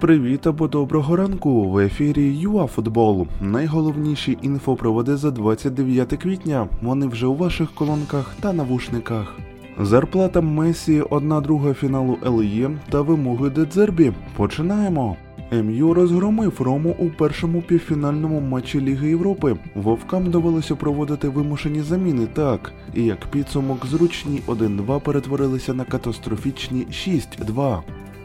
[0.00, 1.70] Привіт або доброго ранку.
[1.70, 3.26] В ефірі ЮАФутбол.
[3.40, 6.68] Найголовніші інфопроводи за 29 квітня.
[6.82, 9.36] Вони вже у ваших колонках та навушниках.
[9.80, 14.12] Зарплата Месі, одна друга фіналу ЛЄ та вимоги Дедзербі.
[14.36, 15.16] Починаємо.
[15.52, 19.56] МЮ розгромив Рому у першому півфінальному матчі Ліги Європи.
[19.74, 27.80] Вовкам довелося проводити вимушені заміни так, і як підсумок зручні 1-2 перетворилися на катастрофічні 6-2.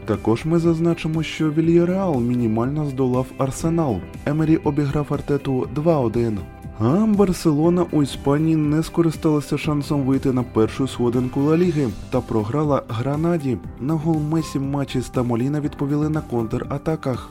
[0.08, 4.00] Також ми зазначимо, що Вільяреал мінімально здолав Арсенал.
[4.26, 6.38] Емері обіграв Артету 2-1.
[6.78, 12.82] А Барселона у Іспанії не скористалася шансом вийти на першу сходинку Ла Ліги та програла
[12.88, 13.58] Гранаді.
[13.80, 17.30] На гол Месі матчі з Тамоліна відповіли на контратаках.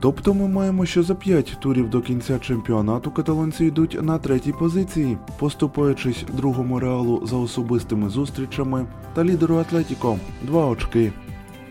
[0.00, 5.18] Тобто ми маємо, що за 5 турів до кінця чемпіонату каталонці йдуть на третій позиції,
[5.38, 11.12] поступаючись другому реалу за особистими зустрічами та лідеру Атлетіко 2 очки.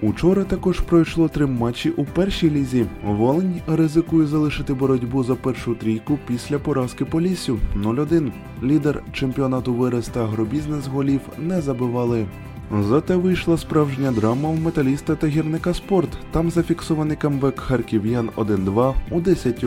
[0.01, 2.85] Учора також пройшло три матчі у першій лізі.
[3.03, 8.31] Волинь ризикує залишити боротьбу за першу трійку після поразки по лісю 0-1.
[8.63, 12.25] Лідер чемпіонату Верес та агробізнес голів не забивали.
[12.79, 16.09] Зате вийшла справжня драма у металіста та гірника спорт.
[16.31, 19.65] Там зафіксований камбек харків'ян 1-2 у 10.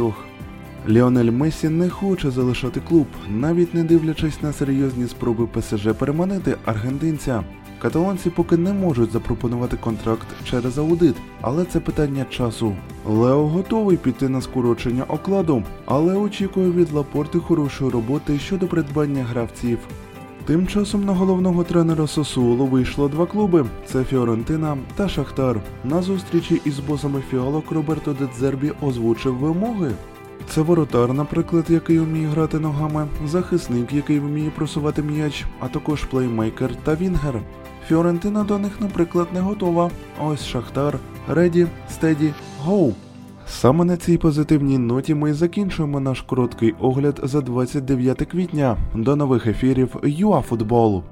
[0.88, 7.44] Ліонель Месі не хоче залишати клуб, навіть не дивлячись на серйозні спроби ПСЖ переманити аргентинця.
[7.84, 12.76] Каталонці поки не можуть запропонувати контракт через аудит, але це питання часу.
[13.06, 19.78] Лео готовий піти на скорочення окладу, але очікує від Лапорти хорошої роботи щодо придбання гравців.
[20.44, 25.60] Тим часом на головного тренера Сосуоло вийшло два клуби: це Фіорентина та Шахтар.
[25.84, 29.90] На зустрічі із босами фіалок Роберто Дедзербі озвучив вимоги.
[30.48, 36.76] Це воротар, наприклад, який вміє грати ногами, захисник, який вміє просувати м'яч, а також плеймейкер
[36.84, 37.40] та вінгер.
[37.88, 39.90] Фіорентина до них, наприклад, не готова.
[40.24, 42.32] Ось Шахтар, Реді, Стеді,
[42.64, 42.92] Гоу.
[43.46, 48.76] Саме на цій позитивній ноті ми закінчуємо наш короткий огляд за 29 квітня.
[48.94, 51.02] До нових ефірів ЮАФутбол.